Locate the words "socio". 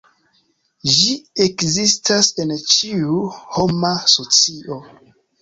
4.17-4.81